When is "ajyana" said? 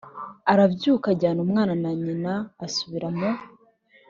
1.13-1.39